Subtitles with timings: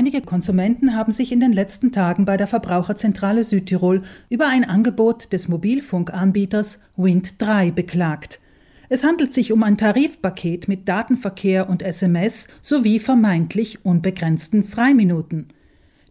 [0.00, 5.30] Einige Konsumenten haben sich in den letzten Tagen bei der Verbraucherzentrale Südtirol über ein Angebot
[5.30, 8.40] des Mobilfunkanbieters Wind3 beklagt.
[8.88, 15.48] Es handelt sich um ein Tarifpaket mit Datenverkehr und SMS sowie vermeintlich unbegrenzten Freiminuten.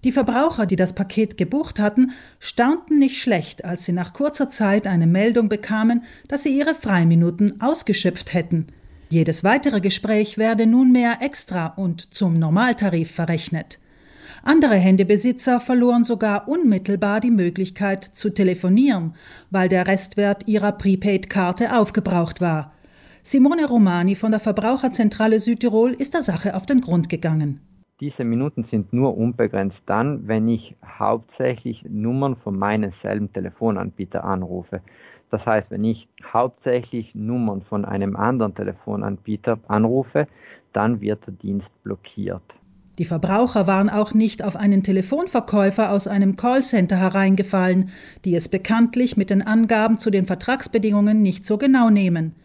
[0.04, 4.86] Die Verbraucher, die das Paket gebucht hatten, staunten nicht schlecht, als sie nach kurzer Zeit
[4.86, 8.68] eine Meldung bekamen, dass sie ihre Freiminuten ausgeschöpft hätten.
[9.12, 13.80] Jedes weitere Gespräch werde nunmehr extra und zum Normaltarif verrechnet.
[14.44, 19.16] Andere Handybesitzer verloren sogar unmittelbar die Möglichkeit zu telefonieren,
[19.50, 22.74] weil der Restwert ihrer Prepaid-Karte aufgebraucht war.
[23.24, 27.62] Simone Romani von der Verbraucherzentrale Südtirol ist der Sache auf den Grund gegangen.
[28.00, 34.82] Diese Minuten sind nur unbegrenzt dann, wenn ich hauptsächlich Nummern von meinem selben Telefonanbieter anrufe.
[35.32, 40.28] Das heißt, wenn ich hauptsächlich Nummern von einem anderen Telefonanbieter anrufe,
[40.74, 42.42] dann wird der Dienst blockiert.
[42.98, 47.92] Die Verbraucher waren auch nicht auf einen Telefonverkäufer aus einem Callcenter hereingefallen,
[48.26, 52.36] die es bekanntlich mit den Angaben zu den Vertragsbedingungen nicht so genau nehmen.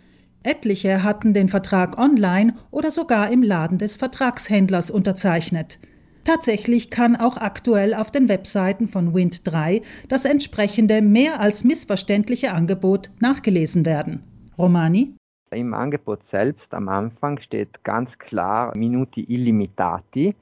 [0.45, 5.80] Etliche hatten den Vertrag online oder sogar im Laden des Vertragshändlers unterzeichnet.
[6.25, 13.11] Tatsächlich kann auch aktuell auf den Webseiten von Wind3 das entsprechende mehr als missverständliche Angebot
[13.20, 14.22] nachgelesen werden.
[14.56, 15.14] Romani?
[15.50, 20.34] Im Angebot selbst am Anfang steht ganz klar Minuti illimitati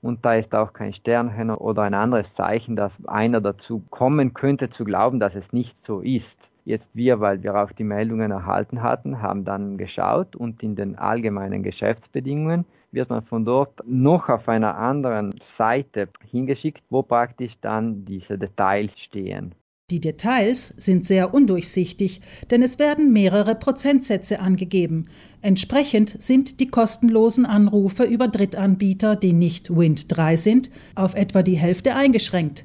[0.00, 4.70] und da ist auch kein Sternchen oder ein anderes Zeichen, dass einer dazu kommen könnte
[4.70, 6.24] zu glauben, dass es nicht so ist.
[6.64, 10.96] Jetzt wir, weil wir auch die Meldungen erhalten hatten, haben dann geschaut und in den
[10.96, 18.04] allgemeinen Geschäftsbedingungen wird man von dort noch auf einer anderen Seite hingeschickt, wo praktisch dann
[18.04, 19.54] diese Details stehen.
[19.90, 25.10] Die Details sind sehr undurchsichtig, denn es werden mehrere Prozentsätze angegeben.
[25.42, 31.58] Entsprechend sind die kostenlosen Anrufe über Drittanbieter, die nicht Wind 3 sind, auf etwa die
[31.58, 32.64] Hälfte eingeschränkt.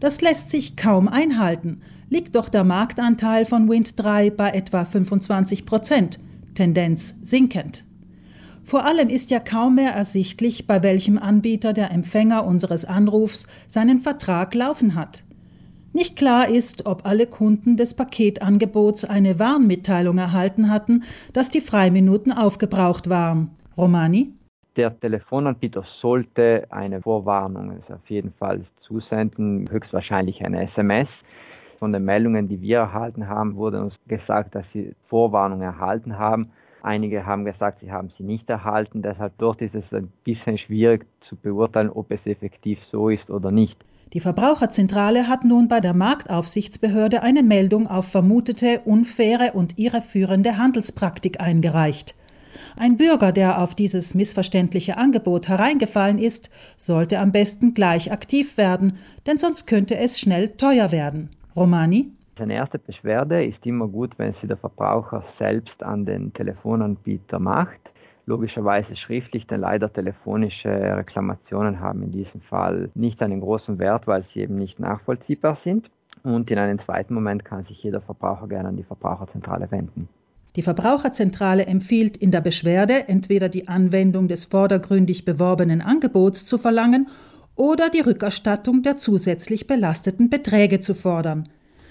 [0.00, 5.64] Das lässt sich kaum einhalten, liegt doch der Marktanteil von Wind 3 bei etwa 25
[5.64, 6.20] Prozent,
[6.54, 7.84] Tendenz sinkend.
[8.70, 13.98] Vor allem ist ja kaum mehr ersichtlich, bei welchem Anbieter der Empfänger unseres Anrufs seinen
[13.98, 15.24] Vertrag laufen hat.
[15.92, 22.30] Nicht klar ist, ob alle Kunden des Paketangebots eine Warnmitteilung erhalten hatten, dass die Freiminuten
[22.30, 23.50] aufgebraucht waren.
[23.76, 24.34] Romani?
[24.76, 31.08] Der Telefonanbieter sollte eine Vorwarnung also auf jeden Fall zusenden, höchstwahrscheinlich eine SMS.
[31.80, 36.52] Von den Meldungen, die wir erhalten haben, wurde uns gesagt, dass sie Vorwarnung erhalten haben.
[36.82, 39.02] Einige haben gesagt, sie haben sie nicht erhalten.
[39.02, 43.50] Deshalb dort ist es ein bisschen schwierig zu beurteilen, ob es effektiv so ist oder
[43.50, 43.76] nicht.
[44.12, 51.40] Die Verbraucherzentrale hat nun bei der Marktaufsichtsbehörde eine Meldung auf vermutete unfaire und irreführende Handelspraktik
[51.40, 52.16] eingereicht.
[52.76, 58.98] Ein Bürger, der auf dieses missverständliche Angebot hereingefallen ist, sollte am besten gleich aktiv werden,
[59.26, 61.30] denn sonst könnte es schnell teuer werden.
[61.54, 62.10] Romani?
[62.36, 67.80] Eine erste Beschwerde ist immer gut, wenn sie der Verbraucher selbst an den Telefonanbieter macht.
[68.24, 74.24] Logischerweise schriftlich, denn leider telefonische Reklamationen haben in diesem Fall nicht einen großen Wert, weil
[74.32, 75.90] sie eben nicht nachvollziehbar sind.
[76.22, 80.08] Und in einem zweiten Moment kann sich jeder Verbraucher gerne an die Verbraucherzentrale wenden.
[80.56, 87.08] Die Verbraucherzentrale empfiehlt in der Beschwerde entweder die Anwendung des vordergründig beworbenen Angebots zu verlangen
[87.54, 91.48] oder die Rückerstattung der zusätzlich belasteten Beträge zu fordern.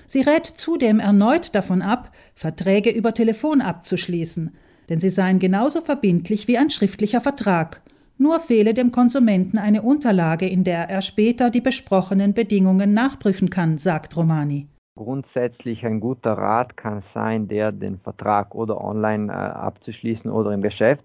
[0.09, 4.56] Sie rät zudem erneut davon ab, Verträge über Telefon abzuschließen,
[4.90, 7.84] denn sie seien genauso verbindlich wie ein schriftlicher Vertrag.
[8.18, 13.78] Nur fehle dem Konsumenten eine Unterlage, in der er später die besprochenen Bedingungen nachprüfen kann,
[13.78, 14.66] sagt Romani.
[14.96, 20.64] Grundsätzlich ein guter Rat kann sein, der den Vertrag oder online äh, abzuschließen oder im
[20.64, 21.03] Geschäft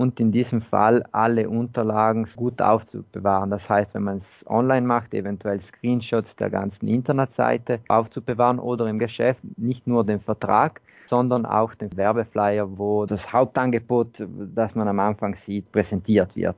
[0.00, 3.50] und in diesem Fall alle Unterlagen gut aufzubewahren.
[3.50, 8.98] Das heißt, wenn man es online macht, eventuell Screenshots der ganzen Internetseite aufzubewahren oder im
[8.98, 14.08] Geschäft nicht nur den Vertrag, sondern auch den Werbeflyer, wo das Hauptangebot,
[14.54, 16.56] das man am Anfang sieht, präsentiert wird.